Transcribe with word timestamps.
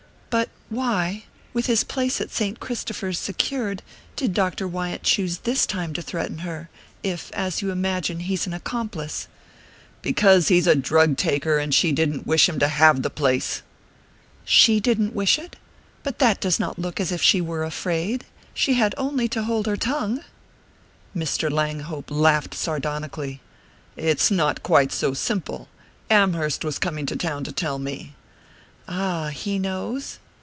"But 0.31 0.47
why 0.69 1.25
with 1.53 1.65
his 1.65 1.83
place 1.83 2.21
at 2.21 2.31
Saint 2.31 2.61
Christopher's 2.61 3.19
secured 3.19 3.83
did 4.15 4.33
Dr. 4.33 4.65
Wyant 4.69 5.03
choose 5.03 5.39
this 5.39 5.65
time 5.65 5.91
to 5.93 6.01
threaten 6.01 6.37
her 6.37 6.69
if, 7.03 7.29
as 7.33 7.61
you 7.61 7.69
imagine, 7.71 8.21
he's 8.21 8.47
an 8.47 8.53
accomplice?" 8.53 9.27
"Because 10.01 10.47
he's 10.47 10.67
a 10.67 10.75
drug 10.75 11.17
taker, 11.17 11.57
and 11.57 11.75
she 11.75 11.91
didn't 11.91 12.25
wish 12.25 12.47
him 12.47 12.57
to 12.59 12.69
have 12.69 13.01
the 13.01 13.09
place." 13.09 13.61
"She 14.45 14.79
didn't 14.79 15.13
wish 15.13 15.37
it? 15.37 15.57
But 16.03 16.19
that 16.19 16.39
does 16.39 16.57
not 16.57 16.79
look 16.79 17.01
as 17.01 17.11
if 17.11 17.21
she 17.21 17.41
were 17.41 17.65
afraid. 17.65 18.23
She 18.53 18.75
had 18.75 18.95
only 18.97 19.27
to 19.27 19.43
hold 19.43 19.67
her 19.67 19.75
tongue!" 19.75 20.23
Mr. 21.13 21.51
Langhope 21.51 22.09
laughed 22.09 22.55
sardonically. 22.55 23.41
"It's 23.97 24.31
not 24.31 24.63
quite 24.63 24.93
so 24.93 25.13
simple. 25.13 25.67
Amherst 26.09 26.63
was 26.63 26.79
coming 26.79 27.05
to 27.07 27.17
town 27.17 27.43
to 27.43 27.51
tell 27.51 27.77
me." 27.79 28.15
"Ah 28.87 29.27
he 29.27 29.59
knows?" 29.59 30.17